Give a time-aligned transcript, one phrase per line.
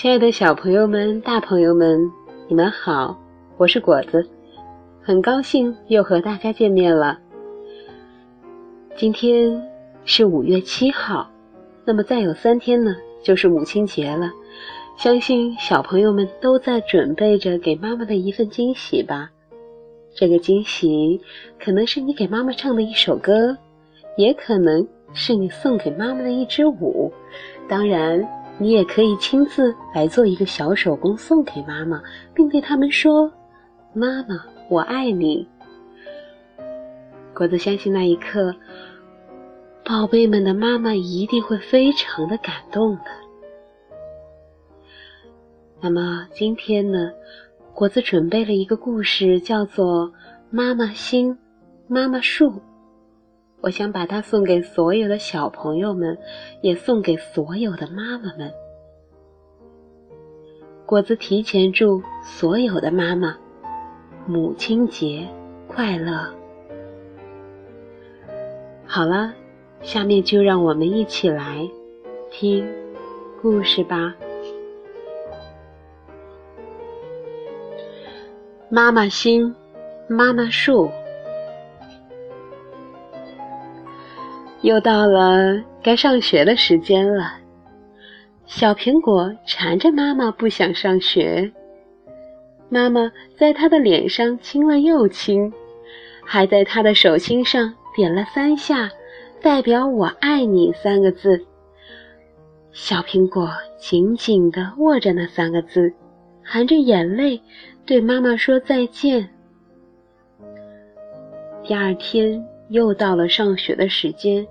[0.00, 1.98] 亲爱的小朋友们、大朋友们，
[2.46, 3.18] 你们好，
[3.56, 4.24] 我是果子，
[5.02, 7.18] 很高兴又和大家见面了。
[8.94, 9.60] 今天
[10.04, 11.28] 是五月七号，
[11.84, 14.30] 那么再有三天呢，就是母亲节了。
[14.96, 19.28] 相信小朋友们都在准备着给妈妈的一份惊喜吧。
[20.14, 21.20] 这个惊喜
[21.58, 23.58] 可能是你给妈妈唱的一首歌，
[24.16, 27.12] 也可能是你送给妈妈的一支舞。
[27.68, 28.24] 当然，
[28.58, 32.02] 你也可以亲自来做一个小手工送给妈妈，
[32.34, 33.32] 并对他们说
[33.94, 35.48] ：“妈妈，我爱你。”
[37.34, 38.52] 果子相信那一刻，
[39.84, 43.04] 宝贝们的妈妈一定会非常的感动的。
[45.80, 47.12] 那么今天呢，
[47.72, 50.08] 果子准备了一个故事，叫做
[50.50, 51.38] 《妈妈心，
[51.86, 52.50] 妈妈树》。
[53.60, 56.16] 我想把它送给所有的小朋友们，
[56.60, 58.52] 也送给所有的妈妈们。
[60.86, 63.36] 果子提前祝所有的妈妈
[64.26, 65.26] 母亲节
[65.66, 66.32] 快乐。
[68.86, 69.34] 好了，
[69.82, 71.68] 下面就让我们一起来
[72.30, 72.66] 听
[73.42, 74.14] 故事吧。
[78.70, 79.54] 妈妈心，
[80.08, 80.90] 妈妈树。
[84.62, 87.32] 又到了该上学的时间了，
[88.46, 91.52] 小苹果缠着妈妈不想上学。
[92.68, 95.52] 妈妈在他的脸上亲了又亲，
[96.24, 98.90] 还在他的手心上点了三下，
[99.40, 101.44] 代表“我爱你”三个字。
[102.72, 105.92] 小苹果紧紧地握着那三个字，
[106.42, 107.40] 含着眼泪。
[107.86, 109.30] 对妈妈说再见。
[111.64, 114.46] 第二天又到了上学的时间，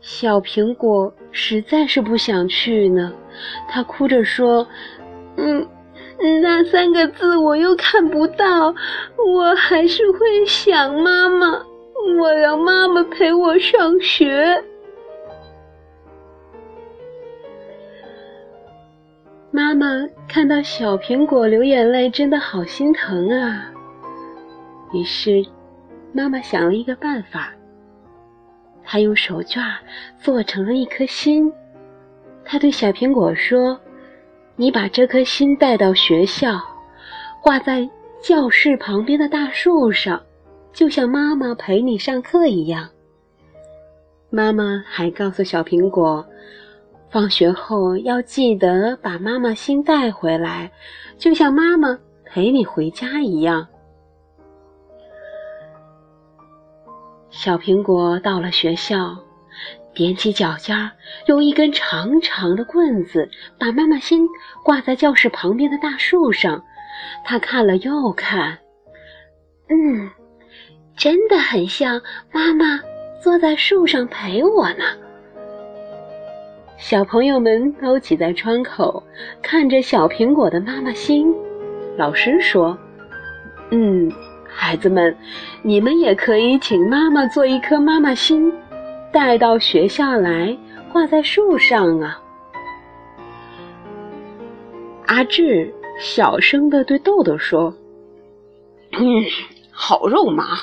[0.00, 3.12] 小苹果实在是不想去呢。
[3.68, 4.66] 他哭着说
[5.36, 5.66] ：“嗯，
[6.42, 8.74] 那三个字我又看不到，
[9.26, 11.64] 我还是会想妈妈。
[12.20, 14.62] 我要妈妈陪我上学。”
[19.50, 19.86] 妈妈
[20.28, 23.72] 看到小苹果流眼泪，真的好心疼啊。
[24.92, 25.44] 于是，
[26.14, 27.52] 妈妈想了一个办法。
[28.84, 29.74] 她用手绢
[30.18, 31.52] 做成了一颗心。
[32.44, 33.78] 她对小苹果说
[34.54, 36.60] ：“你把这颗心带到学校，
[37.42, 37.88] 挂在
[38.22, 40.22] 教室旁边的大树上，
[40.72, 42.88] 就像妈妈陪你上课一样。”
[44.30, 46.24] 妈妈还告诉小苹果。
[47.10, 50.70] 放学后要记得把妈妈心带回来，
[51.16, 53.66] 就像妈妈陪你回家一样。
[57.36, 59.18] 小苹果到了学校，
[59.92, 60.92] 踮起脚尖，
[61.26, 63.28] 用一根长长的棍子
[63.58, 64.26] 把妈妈心
[64.62, 66.62] 挂在教室旁边的大树上。
[67.24, 68.56] 他看了又看，
[69.68, 70.08] 嗯，
[70.96, 72.00] 真的很像
[72.32, 72.80] 妈妈
[73.20, 74.84] 坐在树上陪我呢。
[76.76, 79.02] 小朋友们都挤在窗口，
[79.42, 81.34] 看着小苹果的妈妈心。
[81.96, 82.78] 老师说
[83.70, 84.10] ：“嗯，
[84.56, 85.16] 孩子们，
[85.62, 88.52] 你们也可以请妈妈做一颗妈妈心，
[89.12, 90.56] 带到学校来，
[90.92, 92.20] 挂在树上啊。”
[95.06, 97.74] 阿志小声的对豆豆说
[98.96, 99.02] ：“嗯，
[99.70, 100.58] 好肉麻，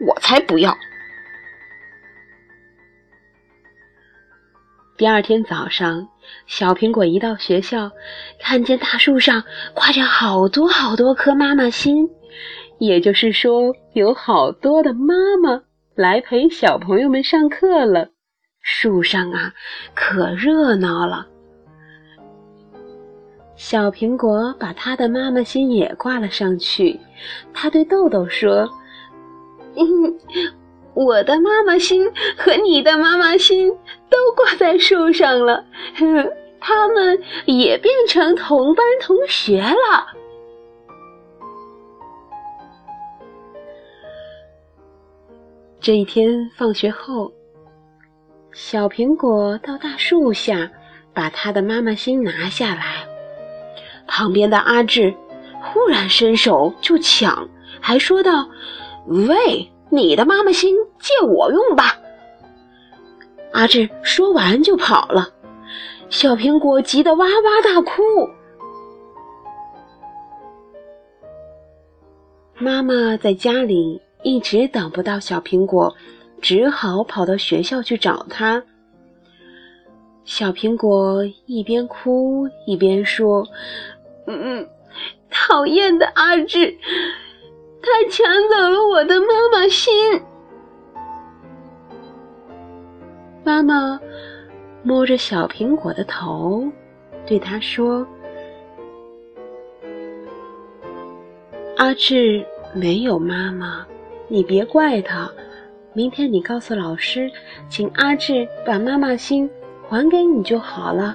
[0.00, 0.76] 我才不要。”
[4.96, 6.08] 第二天早上，
[6.46, 7.90] 小苹果一到学校，
[8.40, 9.44] 看见大树上
[9.74, 12.08] 挂着好多好多颗妈妈心，
[12.78, 15.62] 也就是说，有好多的妈妈
[15.94, 18.08] 来陪小朋友们上课了。
[18.60, 19.52] 树上啊，
[19.94, 21.26] 可热闹了。
[23.56, 26.98] 小苹果把他的妈妈心也挂了上去，
[27.52, 28.68] 他对豆豆说
[29.76, 30.18] ：“嗯。”
[30.94, 33.68] 我的妈妈心和你的妈妈心
[34.08, 35.64] 都挂在树上了，
[36.60, 40.06] 他们也变成同班同学了。
[45.84, 47.30] 这一天放学后，
[48.54, 50.70] 小苹果到大树下，
[51.12, 53.06] 把他的妈妈心拿下来。
[54.06, 55.14] 旁边的阿志
[55.60, 57.46] 忽然伸手就抢，
[57.82, 58.48] 还说道
[59.28, 61.98] ：“喂！”你的妈妈心借我用吧。
[63.52, 65.28] 阿志说完就跑了，
[66.08, 68.02] 小苹果急得哇哇大哭。
[72.56, 75.94] 妈妈在家里一直等不到小苹果，
[76.40, 78.60] 只好跑到学校去找他。
[80.24, 83.46] 小苹果一边哭一边说
[84.26, 84.66] ：“嗯，
[85.30, 86.74] 讨厌的阿志，
[87.82, 89.92] 他抢走了我的妈妈心。”
[93.44, 94.00] 妈妈
[94.82, 96.66] 摸着小苹果的头，
[97.26, 98.08] 对他说
[101.76, 102.42] ：“阿志
[102.72, 103.86] 没有妈妈，
[104.34, 105.30] 你别怪他。
[105.92, 107.30] 明天你告诉老师，
[107.68, 109.48] 请阿志把妈妈心。”
[109.86, 111.14] 还给你就好了，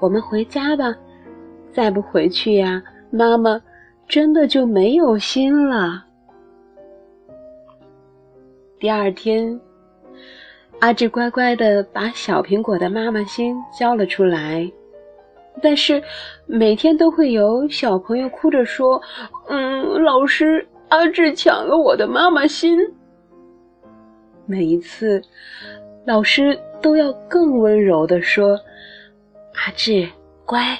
[0.00, 0.94] 我们回家吧。
[1.72, 2.80] 再不回去呀，
[3.10, 3.60] 妈妈
[4.08, 6.04] 真的就没有心了。
[8.78, 9.60] 第二天，
[10.78, 14.70] 阿志乖乖的把小苹果的妈妈心交了出来，
[15.60, 16.00] 但是
[16.46, 19.02] 每天都会有小朋友哭着说
[19.50, 22.78] ：“嗯，老师，阿志抢了我的妈妈心。”
[24.46, 25.20] 每一次。
[26.06, 28.60] 老师都要更温柔地说
[29.56, 30.06] ：“阿志，
[30.44, 30.78] 乖，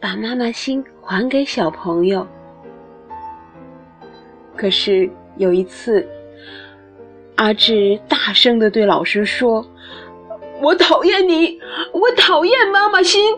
[0.00, 2.26] 把妈妈心还给小朋友。”
[4.56, 5.06] 可是
[5.36, 6.08] 有一次，
[7.36, 9.62] 阿志大声的对老师说
[10.62, 11.60] ：“我讨厌你，
[11.92, 13.36] 我讨厌妈妈心。”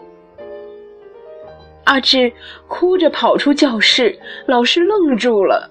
[1.82, 2.32] 阿志
[2.68, 4.16] 哭着跑出教室，
[4.46, 5.68] 老师愣住了，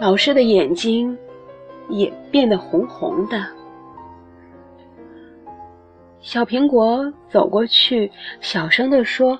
[0.00, 1.16] 老师的眼睛
[1.88, 3.46] 也变得红红的。
[6.20, 8.10] 小苹果走过去，
[8.40, 9.38] 小声地说：“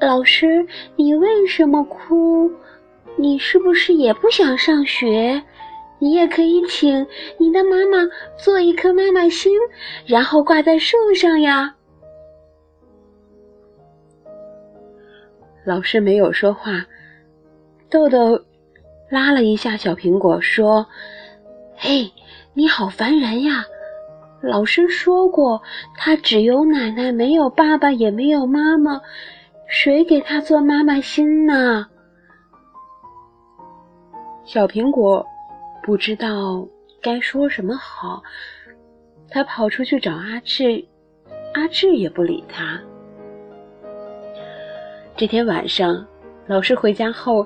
[0.00, 2.50] 老师，你为什么哭？
[3.16, 5.42] 你是不是也不想上学？
[5.98, 7.06] 你也可以请
[7.38, 7.98] 你的妈妈
[8.38, 9.52] 做一颗妈妈心，
[10.06, 11.74] 然后挂在树上呀。”
[15.66, 16.86] 老师没有说话，
[17.90, 18.40] 豆豆
[19.08, 20.86] 拉了一下小苹果，说
[21.76, 22.12] ：“嘿，
[22.54, 23.64] 你好烦人呀！”
[24.42, 25.62] 老师说过，
[25.96, 29.00] 他只有奶奶，没有爸爸，也没有妈妈，
[29.66, 31.86] 谁给他做妈妈心呢？
[34.44, 35.26] 小苹果
[35.82, 36.66] 不知道
[37.02, 38.22] 该说什么好，
[39.30, 40.84] 他跑出去找阿志，
[41.54, 42.78] 阿志也不理他。
[45.16, 46.06] 这天晚上，
[46.46, 47.44] 老师回家后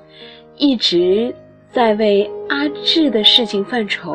[0.57, 1.35] 一直
[1.72, 4.14] 在为阿志的事情犯愁。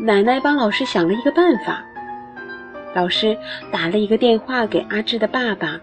[0.00, 1.84] 奶奶帮老师想了一个办法，
[2.94, 3.36] 老师
[3.70, 5.78] 打了一个电话给阿志的爸爸，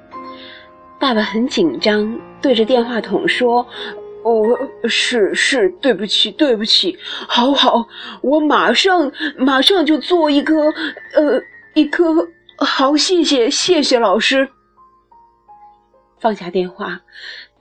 [1.00, 3.66] 爸爸很紧张，对着电话筒说
[4.26, 4.44] ：“哦，
[4.90, 6.98] 是是，对不起，对不起，
[7.28, 7.88] 好好，
[8.22, 10.74] 我马上马上就做一颗，
[11.16, 11.42] 呃，
[11.76, 12.28] 一颗，
[12.58, 14.50] 好，谢谢，谢谢老师。”
[16.20, 17.00] 放下电话，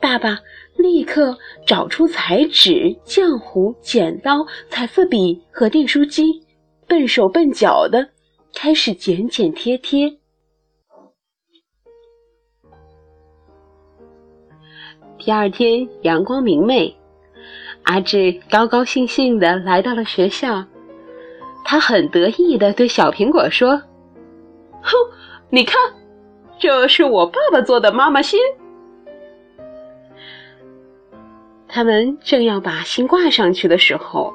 [0.01, 0.39] 爸爸
[0.77, 1.37] 立刻
[1.67, 6.43] 找出彩纸、浆糊、剪刀、彩色笔和订书机。
[6.87, 8.09] 笨手笨脚的
[8.55, 10.11] 开始剪剪贴贴。
[15.19, 16.97] 第二天阳光明媚，
[17.83, 20.65] 阿志高高兴兴的来到了学校。
[21.63, 23.77] 他很得意的对小苹果说
[24.81, 24.93] ：“哼，
[25.51, 25.79] 你看，
[26.59, 28.41] 这是我爸爸做的妈妈心。”
[31.69, 34.33] 他们正要把心挂上去的时候，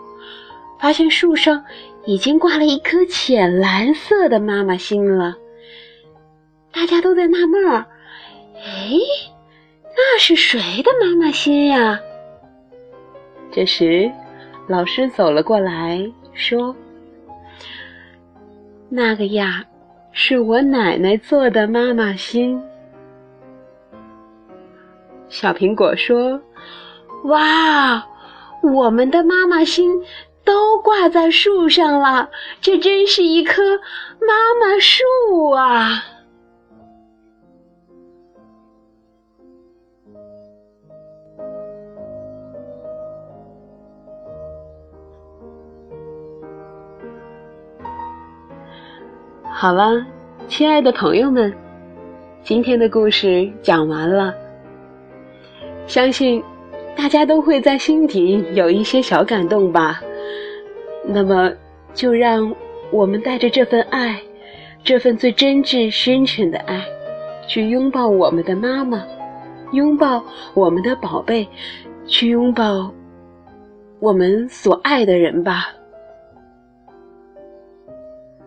[0.79, 1.63] 发现树上。
[2.05, 5.33] 已经挂了一颗浅蓝色的妈妈心了，
[6.69, 7.85] 大家都在纳闷儿
[8.59, 8.91] ：“哎，
[9.95, 11.97] 那是谁的妈妈心呀？”
[13.53, 14.11] 这时，
[14.67, 16.75] 老师走了过来，说
[18.91, 19.63] ：“那个呀，
[20.11, 22.61] 是我奶奶做的妈妈心。”
[25.29, 26.37] 小苹果说
[27.23, 28.05] ：“哇，
[28.61, 30.03] 我们的妈妈心！”
[30.45, 33.79] 都挂在树上了，这真是一棵
[34.19, 36.03] 妈妈树啊！
[49.45, 50.05] 好了，
[50.49, 51.55] 亲爱的朋友们，
[52.43, 54.33] 今天的故事讲完了，
[55.87, 56.43] 相信
[56.95, 60.01] 大家都会在心底有一些小感动吧。
[61.05, 61.51] 那么，
[61.93, 62.55] 就让
[62.91, 64.21] 我们带着这份爱，
[64.83, 66.81] 这份最真挚深沉的爱，
[67.47, 69.03] 去拥抱我们的妈妈，
[69.73, 70.23] 拥抱
[70.53, 71.47] 我们的宝贝，
[72.07, 72.89] 去拥抱
[73.99, 75.67] 我们所爱的人吧。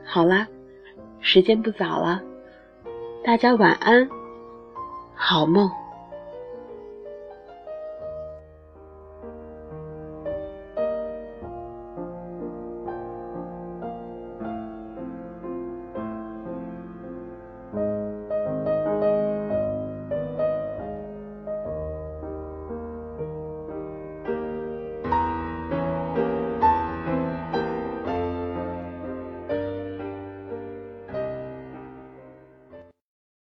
[0.04, 0.46] 好了，
[1.20, 2.22] 时间不早了，
[3.22, 4.08] 大家晚安，
[5.14, 5.70] 好梦。